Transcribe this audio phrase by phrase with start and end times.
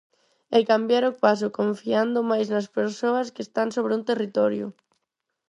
[0.57, 4.65] E cambiar o paso confiando máis nas persoas que están sobre un territorio.